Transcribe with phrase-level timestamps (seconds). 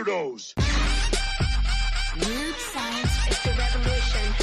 [0.00, 0.54] weirdos.
[2.16, 4.34] Weird science is the revolution.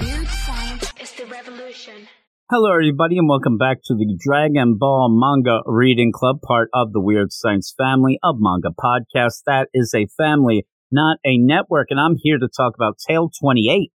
[0.00, 2.08] Weird science is the revolution.
[2.50, 7.00] Hello, everybody, and welcome back to the Dragon Ball Manga Reading Club, part of the
[7.00, 9.42] Weird Science family of manga podcasts.
[9.46, 13.92] That is a family, not a network, and I'm here to talk about Tale 28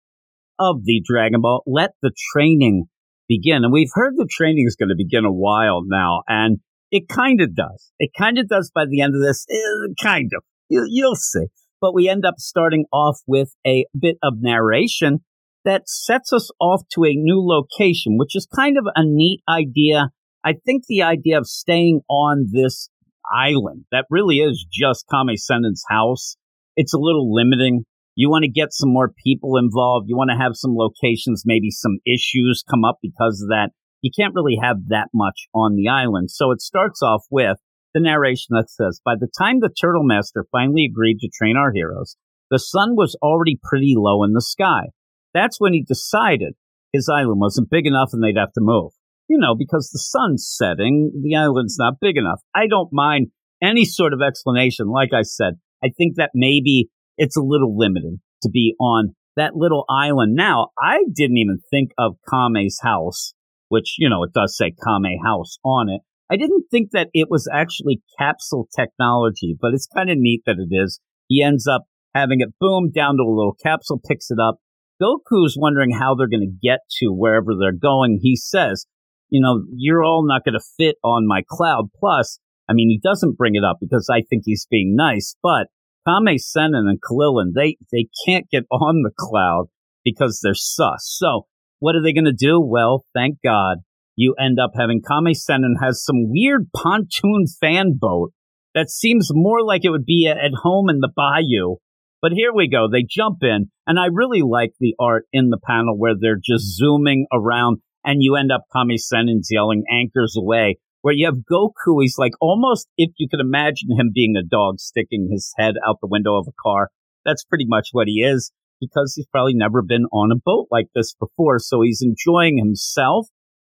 [0.60, 1.64] of the Dragon Ball.
[1.66, 2.86] Let the training
[3.28, 3.64] begin.
[3.64, 6.60] And we've heard the training is going to begin a while now, and
[6.92, 7.92] it kind of does.
[8.00, 9.46] It kind of does by the end of this.
[9.50, 10.44] Eh, kind of.
[10.70, 11.48] You, you'll see.
[11.80, 15.20] But we end up starting off with a bit of narration
[15.64, 20.10] that sets us off to a new location, which is kind of a neat idea.
[20.44, 22.90] I think the idea of staying on this
[23.36, 26.38] island that really is just Kame Sennin's house,
[26.78, 27.84] it's a little limiting.
[28.16, 30.08] You want to get some more people involved.
[30.08, 33.72] You want to have some locations, maybe some issues come up because of that.
[34.02, 36.32] You can't really have that much on the island.
[36.32, 37.58] So it starts off with
[37.94, 41.72] the narration that says, by the time the Turtle Master finally agreed to train our
[41.72, 42.16] heroes,
[42.52, 44.90] the sun was already pretty low in the sky.
[45.34, 46.54] That's when he decided
[46.94, 48.92] his island wasn't big enough and they'd have to move.
[49.28, 52.42] You know, because the sun's setting, the island's not big enough.
[52.56, 53.28] I don't mind
[53.62, 54.88] any sort of explanation.
[54.88, 59.56] Like I said, I think that maybe it's a little limiting to be on that
[59.56, 60.36] little island.
[60.36, 63.34] Now, I didn't even think of Kame's house,
[63.70, 66.02] which, you know, it does say Kame house on it.
[66.30, 70.58] I didn't think that it was actually capsule technology, but it's kind of neat that
[70.60, 71.00] it is.
[71.28, 74.60] He ends up having it boom down to a little capsule, picks it up,
[75.02, 78.20] Goku's wondering how they're going to get to wherever they're going.
[78.22, 78.88] He says,
[79.30, 81.90] you know, you're all not going to fit on my cloud.
[82.00, 85.68] Plus, I mean, he doesn't bring it up because I think he's being nice, but
[86.08, 89.66] Kame Sennin and Krillin, they, they can't get on the cloud
[90.04, 91.06] because they're sus.
[91.18, 91.46] So
[91.80, 92.60] what are they going to do?
[92.60, 93.78] Well, thank God
[94.16, 98.34] you end up having Kame Sennin has some weird pontoon fan boat
[98.74, 101.78] that seems more like it would be at home in the bayou
[102.22, 102.88] but here we go.
[102.92, 106.76] They jump in, and I really like the art in the panel where they're just
[106.76, 110.80] zooming around, and you end up Kame Sennin's yelling anchors away.
[111.02, 114.80] Where you have Goku, he's like almost if you could imagine him being a dog
[114.80, 116.90] sticking his head out the window of a car.
[117.24, 120.88] That's pretty much what he is because he's probably never been on a boat like
[120.94, 121.60] this before.
[121.60, 123.28] So he's enjoying himself.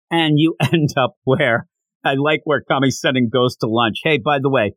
[0.09, 1.67] And you end up where
[2.03, 3.97] I like where Kame Sennin goes to lunch.
[4.03, 4.73] Hey, by the way,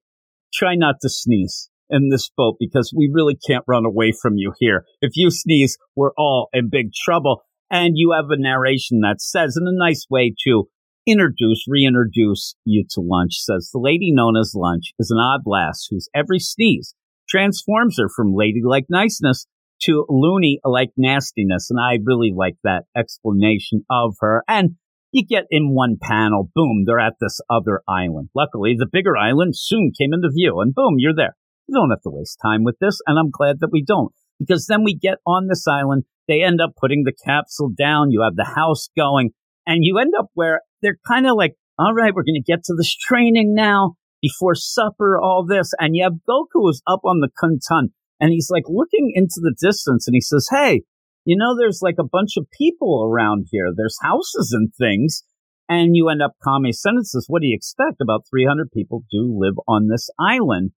[0.54, 4.52] try not to sneeze in this boat because we really can't run away from you
[4.58, 4.84] here.
[5.00, 7.42] If you sneeze, we're all in big trouble.
[7.70, 10.68] And you have a narration that says, in a nice way to
[11.06, 15.86] introduce, reintroduce you to Lunch, says the lady known as Lunch is an odd lass
[15.90, 16.94] whose every sneeze
[17.28, 19.46] transforms her from ladylike niceness
[19.82, 21.68] to loony like nastiness.
[21.70, 24.42] And I really like that explanation of her.
[24.48, 24.76] And
[25.12, 28.28] you get in one panel, boom, they're at this other island.
[28.34, 31.36] Luckily, the bigger island soon came into view, and boom, you're there.
[31.66, 34.12] You don't have to waste time with this, and I'm glad that we don't.
[34.38, 38.22] Because then we get on this island, they end up putting the capsule down, you
[38.22, 39.30] have the house going,
[39.66, 42.64] and you end up where they're kind of like, all right, we're going to get
[42.64, 45.72] to this training now before supper, all this.
[45.78, 47.88] And you have Goku is up on the Kuntan
[48.20, 50.82] and he's like looking into the distance and he says, Hey,
[51.24, 53.72] you know, there's like a bunch of people around here.
[53.74, 55.22] There's houses and things.
[55.68, 57.26] And you end up Kame Sennin says.
[57.28, 58.00] What do you expect?
[58.00, 60.70] About 300 people do live on this island.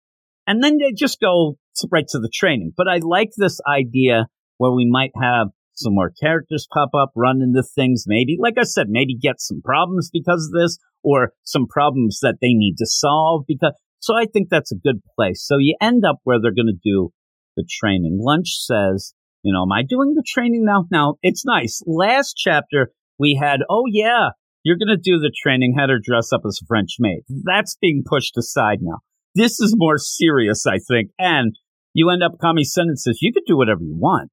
[0.47, 1.57] And then they just go
[1.91, 2.71] right to the training.
[2.75, 4.27] But I like this idea
[4.57, 8.63] where we might have some more characters pop up, run into things, maybe, like I
[8.63, 12.85] said, maybe get some problems because of this or some problems that they need to
[12.87, 15.45] solve because, so I think that's a good place.
[15.45, 17.11] So you end up where they're going to do
[17.57, 18.19] the training.
[18.21, 19.13] Lunch says,
[19.43, 20.85] you know, am I doing the training now?
[20.91, 21.81] Now it's nice.
[21.85, 24.29] Last chapter we had, oh yeah,
[24.63, 27.21] you're going to do the training, had her dress up as a French maid.
[27.29, 28.99] That's being pushed aside now.
[29.35, 31.11] This is more serious, I think.
[31.17, 31.55] And
[31.93, 34.29] you end up, Kame Sennin says, you could do whatever you want.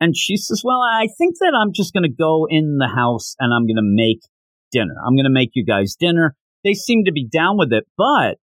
[0.00, 3.34] And she says, well, I think that I'm just going to go in the house
[3.38, 4.20] and I'm going to make
[4.72, 4.94] dinner.
[5.04, 6.36] I'm going to make you guys dinner.
[6.64, 8.38] They seem to be down with it, but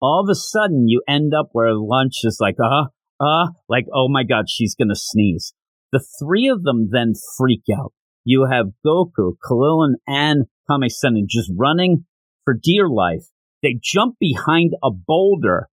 [0.00, 2.86] all of a sudden you end up where lunch is like, uh,
[3.20, 5.54] uh, like, oh my God, she's going to sneeze.
[5.92, 7.92] The three of them then freak out.
[8.24, 12.04] You have Goku, Krillin, and Kame Sennin just running
[12.44, 13.24] for dear life.
[13.62, 15.68] They jump behind a boulder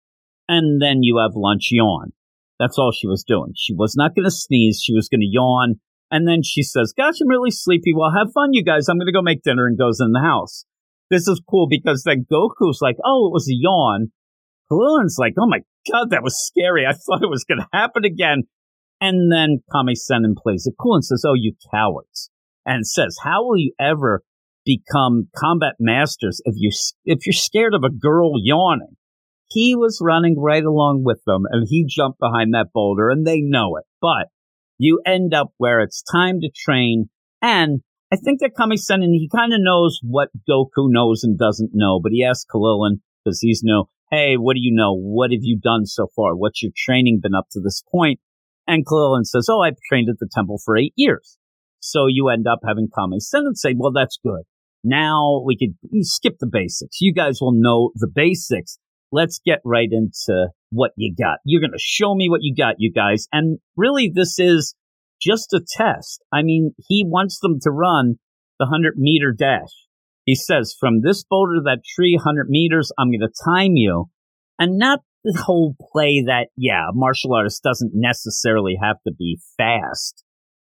[0.48, 2.12] and then you have lunch yawn.
[2.58, 3.52] That's all she was doing.
[3.56, 4.80] She was not going to sneeze.
[4.82, 5.80] She was going to yawn.
[6.10, 7.92] And then she says, Gosh, I'm really sleepy.
[7.94, 8.88] Well, have fun, you guys.
[8.88, 10.64] I'm going to go make dinner and goes in the house.
[11.10, 14.12] This is cool because then Goku's like, Oh, it was a yawn.
[14.70, 15.60] Krillin's like, Oh my
[15.90, 16.86] God, that was scary.
[16.86, 18.44] I thought it was going to happen again.
[19.00, 22.30] And then Kame Sennin plays it cool and says, Oh, you cowards.
[22.64, 24.22] And says, How will you ever
[24.64, 26.70] become combat masters if you
[27.04, 28.96] if you're scared of a girl yawning.
[29.50, 33.40] he was running right along with them and he jumped behind that boulder and they
[33.40, 33.84] know it.
[34.00, 34.28] But
[34.78, 37.10] you end up where it's time to train.
[37.42, 37.80] And
[38.12, 42.12] I think that Kami-sen, he kind of knows what Goku knows and doesn't know, but
[42.12, 44.94] he asks Krillin because he's new, hey, what do you know?
[44.94, 46.36] What have you done so far?
[46.36, 48.20] What's your training been up to this point?
[48.68, 51.38] And Krillin says, oh, I've trained at the temple for eight years.
[51.80, 54.42] So you end up having Kami-sen and say, well, that's good.
[54.84, 57.00] Now we could skip the basics.
[57.00, 58.78] You guys will know the basics.
[59.10, 61.38] Let's get right into what you got.
[61.44, 63.26] You're going to show me what you got, you guys.
[63.32, 64.74] And really, this is
[65.20, 66.22] just a test.
[66.32, 68.16] I mean, he wants them to run
[68.58, 69.70] the 100 meter dash.
[70.24, 74.06] He says, from this boulder to that tree, 100 meters, I'm going to time you.
[74.58, 80.24] And not the whole play that, yeah, martial artist doesn't necessarily have to be fast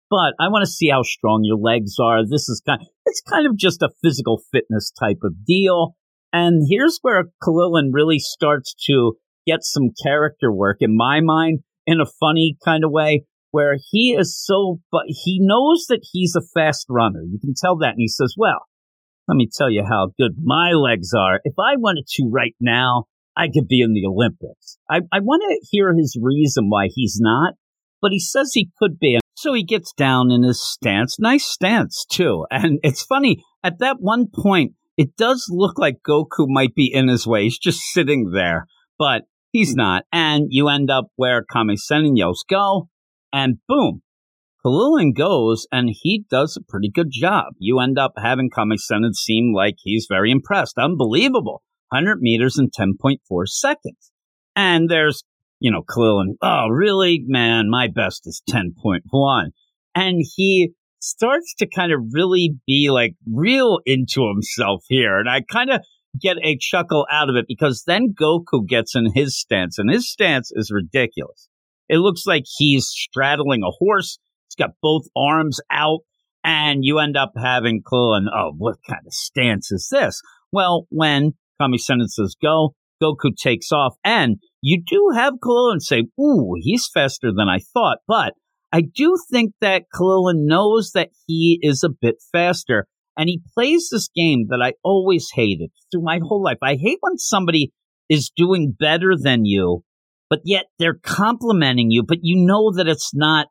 [0.10, 2.24] but I want to see how strong your legs are.
[2.24, 5.96] This is kind, it's kind of just a physical fitness type of deal.
[6.32, 9.14] And here's where Krillin really starts to
[9.46, 14.14] get some character work in my mind in a funny kind of way where he
[14.18, 17.22] is so, but he knows that he's a fast runner.
[17.24, 17.92] You can tell that.
[17.92, 18.67] And he says, well,
[19.28, 21.42] let me tell you how good my legs are.
[21.44, 24.78] If I wanted to right now, I could be in the Olympics.
[24.90, 27.56] I, I want to hear his reason why he's not,
[28.02, 29.20] but he says he could be.
[29.36, 31.20] So he gets down in his stance.
[31.20, 32.46] Nice stance, too.
[32.50, 37.08] And it's funny, at that one point, it does look like Goku might be in
[37.08, 37.44] his way.
[37.44, 38.66] He's just sitting there,
[38.98, 40.06] but he's not.
[40.12, 42.16] And you end up where Kami-sen
[42.50, 42.90] go,
[43.32, 44.02] and boom,
[44.68, 47.54] Krillin goes, and he does a pretty good job.
[47.58, 50.78] You end up having Kami-sen seem like he's very impressed.
[50.78, 51.64] Unbelievable.
[51.90, 54.12] 100 meters in 10.4 seconds.
[54.58, 55.24] And there's
[55.60, 57.24] you know, Krillin, oh, really?
[57.26, 59.46] Man, my best is 10.1.
[59.96, 65.18] And he starts to kind of really be like real into himself here.
[65.18, 65.82] And I kind of
[66.22, 70.10] get a chuckle out of it because then Goku gets in his stance, and his
[70.10, 71.50] stance is ridiculous.
[71.90, 74.20] It looks like he's straddling a horse.
[74.58, 76.00] Got both arms out,
[76.44, 80.22] and you end up having Krillin, oh, what kind of stance is this?
[80.52, 86.54] Well, when Kami-sen says go, Goku takes off, and you do have Krillin say, ooh,
[86.60, 88.00] he's faster than I thought.
[88.08, 88.34] But
[88.72, 92.88] I do think that Krillin knows that he is a bit faster.
[93.16, 96.58] And he plays this game that I always hated through my whole life.
[96.62, 97.72] I hate when somebody
[98.10, 99.84] is doing better than you,
[100.30, 103.48] but yet they're complimenting you, but you know that it's not,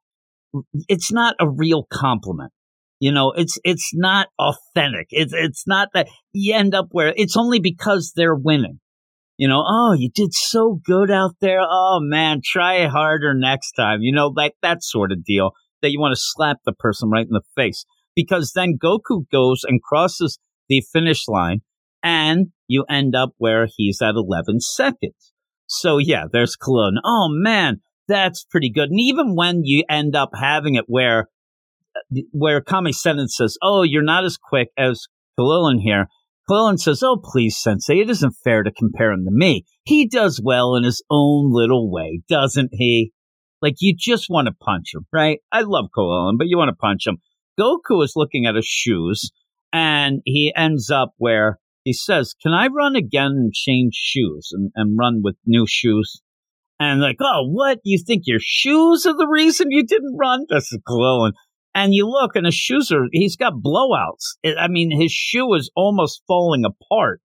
[0.89, 2.53] it's not a real compliment.
[2.99, 5.09] You know, it's, it's not authentic.
[5.11, 8.81] It's, it's not that you end up where it's only because they're winning
[9.37, 11.61] you know, oh, you did so good out there.
[11.61, 14.01] Oh man, try harder next time.
[14.01, 15.51] You know, like that sort of deal
[15.83, 19.63] that you want to slap the person right in the face because then Goku goes
[19.63, 20.39] and crosses
[20.69, 21.61] the finish line
[22.03, 25.35] and you end up where he's at 11 seconds.
[25.67, 26.97] So yeah, there's Krillin.
[27.05, 28.91] Oh man, that's pretty good.
[28.91, 31.29] And even when you end up having it where,
[32.33, 35.07] where Kami-sen says, oh, you're not as quick as
[35.39, 36.07] Krillin here,
[36.49, 39.65] Krillin says, Oh, please, Sensei, it isn't fair to compare him to me.
[39.85, 43.13] He does well in his own little way, doesn't he?
[43.61, 45.41] Like, you just want to punch him, right?
[45.51, 47.19] I love Krillin, but you want to punch him.
[47.59, 49.33] Goku is looking at his shoes,
[49.73, 54.71] and he ends up where he says, Can I run again and change shoes and,
[54.77, 56.23] and run with new shoes?
[56.79, 57.79] And like, oh, what?
[57.85, 60.45] You think your shoes are the reason you didn't run?
[60.49, 61.33] This is Krillin.
[61.75, 64.37] And you look, and his shoes are, he's got blowouts.
[64.59, 67.21] I mean, his shoe is almost falling apart.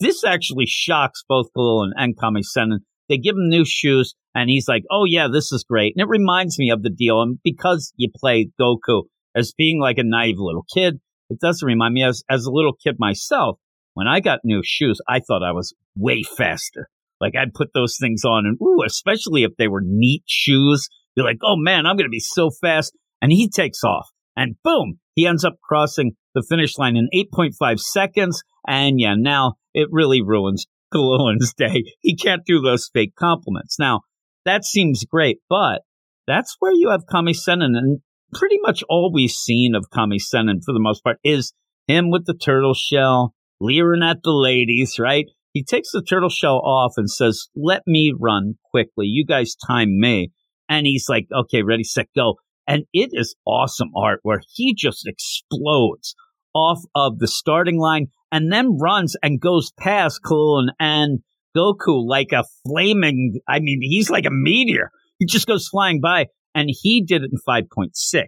[0.00, 2.80] This actually shocks both Krillin and Kami-sen.
[3.08, 5.94] They give him new shoes, and he's like, oh, yeah, this is great.
[5.96, 7.22] And it reminds me of the deal.
[7.22, 9.02] And because you play Goku
[9.36, 11.00] as being like a naive little kid,
[11.30, 13.58] it doesn't remind me as, as a little kid myself.
[13.94, 16.88] When I got new shoes, I thought I was way faster.
[17.22, 21.26] Like I'd put those things on, and ooh, especially if they were neat shoes, you're
[21.26, 24.10] like, oh man, I'm going to be so fast and he takes off.
[24.36, 28.42] And boom, he ends up crossing the finish line in 8.5 seconds.
[28.66, 31.84] And yeah, now it really ruins Krillin's day.
[32.00, 33.78] He can't do those fake compliments.
[33.78, 34.00] Now,
[34.44, 35.82] that seems great, but
[36.26, 37.62] that's where you have Kami-sen.
[37.62, 38.00] And
[38.32, 41.52] pretty much all we've seen of Kami-sen for the most part is
[41.86, 45.26] him with the turtle shell, leering at the ladies, right?
[45.52, 49.06] He takes the turtle shell off and says, Let me run quickly.
[49.06, 50.32] You guys time me.
[50.68, 52.36] And he's like, Okay, ready, set, go.
[52.66, 56.14] And it is awesome art where he just explodes
[56.54, 61.20] off of the starting line and then runs and goes past Krillin and
[61.56, 64.90] Goku like a flaming, I mean, he's like a meteor.
[65.18, 68.24] He just goes flying by and he did it in 5.6.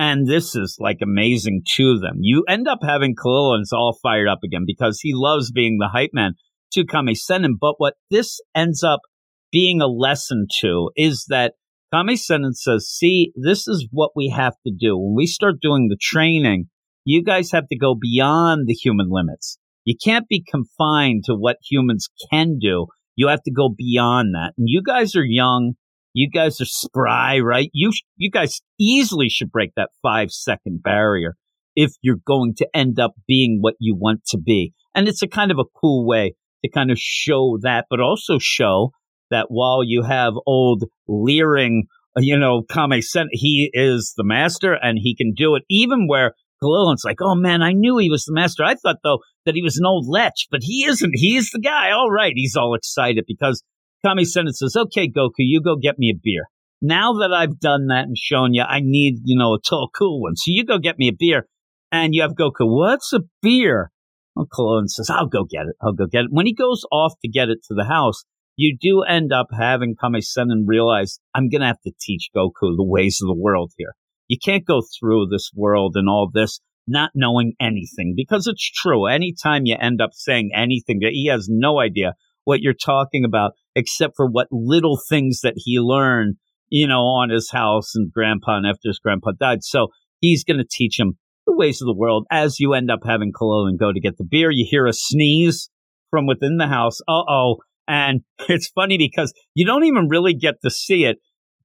[0.00, 2.20] And this is like amazing to them.
[2.20, 6.12] You end up having Krillin's all fired up again because he loves being the hype
[6.14, 6.32] man.
[6.72, 7.58] to Kame Sennin.
[7.60, 9.00] But what this ends up
[9.52, 11.52] being a lesson to is that
[11.92, 14.96] Kame says, see, this is what we have to do.
[14.96, 16.70] When we start doing the training,
[17.04, 19.58] you guys have to go beyond the human limits.
[19.84, 22.86] You can't be confined to what humans can do.
[23.16, 24.52] You have to go beyond that.
[24.56, 25.74] And you guys are young.
[26.12, 27.70] You guys are spry, right?
[27.72, 31.36] You, you guys easily should break that five second barrier
[31.76, 34.72] if you're going to end up being what you want to be.
[34.94, 38.38] And it's a kind of a cool way to kind of show that, but also
[38.38, 38.90] show
[39.30, 41.84] that while you have old leering,
[42.16, 46.34] you know, Kame Sen, he is the master and he can do it even where
[46.62, 48.64] Kalilin's like, oh man, I knew he was the master.
[48.64, 51.12] I thought though that he was an old lech, but he isn't.
[51.14, 51.90] He's the guy.
[51.92, 52.32] All right.
[52.34, 53.62] He's all excited because
[54.04, 56.44] Kame Sen says, okay, Goku, you go get me a beer.
[56.82, 60.22] Now that I've done that and shown you, I need, you know, a tall, cool
[60.22, 60.36] one.
[60.36, 61.46] So you go get me a beer.
[61.92, 63.90] And you have Goku, what's a beer?
[64.34, 65.76] Well, Kalilin says, I'll go get it.
[65.82, 66.30] I'll go get it.
[66.30, 68.24] When he goes off to get it to the house,
[68.56, 72.76] you do end up having Kame Sennin realize, I'm going to have to teach Goku
[72.76, 73.94] the ways of the world here.
[74.28, 79.06] You can't go through this world and all this not knowing anything because it's true.
[79.06, 82.14] Anytime you end up saying anything he has no idea
[82.44, 86.36] what you're talking about, except for what little things that he learned,
[86.68, 89.62] you know, on his house and grandpa and after his grandpa died.
[89.62, 89.88] So
[90.20, 91.14] he's going to teach him
[91.46, 94.24] the ways of the world as you end up having Kalilin go to get the
[94.24, 94.50] beer.
[94.50, 95.70] You hear a sneeze
[96.10, 97.00] from within the house.
[97.08, 97.56] Uh oh.
[97.88, 101.18] And it's funny because you don't even really get to see it,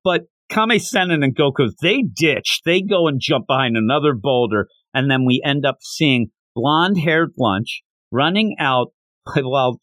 [0.03, 4.67] but Kame Sennin and Goku, they ditch, they go and jump behind another boulder.
[4.93, 7.81] And then we end up seeing blonde haired lunch
[8.11, 8.87] running out
[9.35, 9.79] while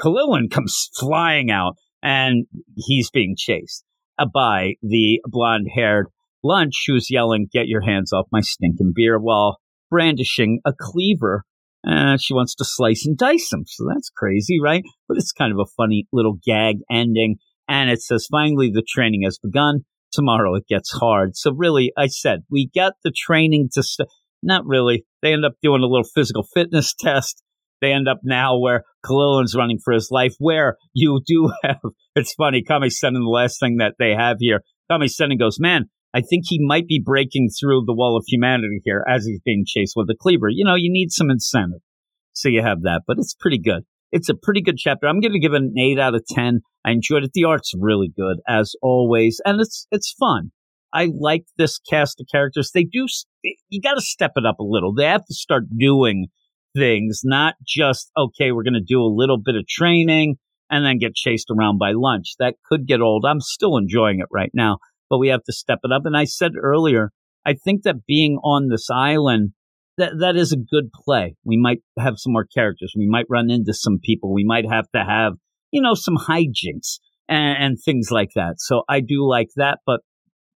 [0.00, 3.84] Kalilin comes flying out and he's being chased
[4.32, 6.06] by the blonde haired
[6.42, 9.58] lunch who's yelling, Get your hands off my stinking beer while
[9.90, 11.44] brandishing a cleaver
[11.86, 13.64] and she wants to slice and dice him.
[13.66, 14.82] So that's crazy, right?
[15.06, 17.36] But it's kind of a funny little gag ending.
[17.68, 19.84] And it says, finally, the training has begun.
[20.12, 21.36] Tomorrow it gets hard.
[21.36, 24.08] So really, I said, we got the training to, st-
[24.42, 25.04] not really.
[25.22, 27.42] They end up doing a little physical fitness test.
[27.86, 31.78] They end up now where Kalilin's running for his life, where you do have,
[32.16, 34.62] it's funny, Kame Sennin the last thing that they have here.
[34.90, 38.80] Kame Sennin goes, man, I think he might be breaking through the wall of humanity
[38.84, 40.48] here as he's being chased with a cleaver.
[40.48, 41.78] You know, you need some incentive.
[42.32, 43.84] So you have that, but it's pretty good.
[44.10, 45.06] It's a pretty good chapter.
[45.06, 46.62] I'm going to give it an eight out of 10.
[46.84, 47.30] I enjoyed it.
[47.34, 49.40] The art's really good as always.
[49.44, 50.50] And it's, it's fun.
[50.92, 52.72] I like this cast of characters.
[52.74, 53.06] They do,
[53.68, 54.92] you got to step it up a little.
[54.92, 56.28] They have to start doing
[56.76, 60.36] things, not just, okay, we're going to do a little bit of training
[60.68, 62.34] and then get chased around by lunch.
[62.38, 63.24] That could get old.
[63.26, 64.78] I'm still enjoying it right now
[65.08, 66.02] but we have to step it up.
[66.04, 67.12] And I said earlier,
[67.44, 69.52] I think that being on this island,
[69.98, 71.36] that, that is a good play.
[71.44, 72.92] We might have some more characters.
[72.96, 74.32] We might run into some people.
[74.32, 75.34] We might have to have,
[75.70, 78.54] you know, some hijinks and, and things like that.
[78.58, 80.00] So I do like that, but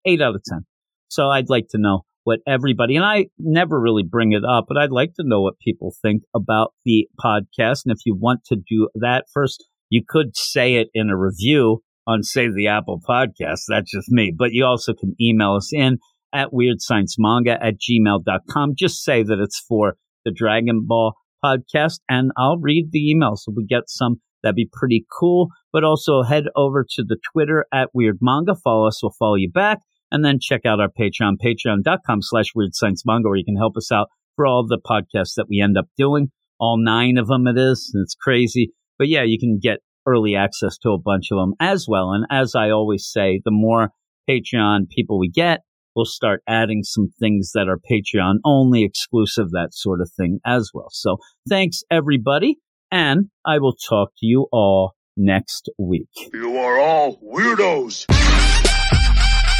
[0.05, 0.65] eight out of 10.
[1.09, 4.77] So I'd like to know what everybody, and I never really bring it up, but
[4.77, 7.83] I'd like to know what people think about the podcast.
[7.85, 11.83] And if you want to do that first, you could say it in a review
[12.05, 13.61] on Save the Apple podcast.
[13.69, 14.33] That's just me.
[14.37, 15.99] But you also can email us in
[16.33, 18.73] at weirdsciencemanga at gmail.com.
[18.77, 23.37] Just say that it's for the Dragon Ball podcast and I'll read the email.
[23.37, 24.19] So we get some.
[24.43, 25.47] That'd be pretty cool.
[25.71, 28.55] But also head over to the Twitter at Weird Manga.
[28.61, 29.01] Follow us.
[29.01, 29.79] We'll follow you back.
[30.11, 33.91] And then check out our Patreon, patreon.com slash Weird Science where you can help us
[33.91, 36.31] out for all the podcasts that we end up doing.
[36.59, 37.93] All nine of them it is.
[38.01, 38.71] It's crazy.
[38.97, 42.11] But yeah, you can get early access to a bunch of them as well.
[42.11, 43.89] And as I always say, the more
[44.29, 45.61] Patreon people we get,
[45.95, 50.71] we'll start adding some things that are Patreon only exclusive, that sort of thing as
[50.73, 50.87] well.
[50.91, 51.17] So
[51.49, 52.57] thanks everybody.
[52.91, 56.09] And I will talk to you all next week.
[56.33, 58.66] You are all weirdos.